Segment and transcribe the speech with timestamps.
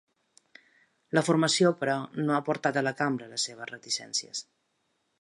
[1.17, 4.47] La formació, però, no ha portat a la cambra les seves reticències.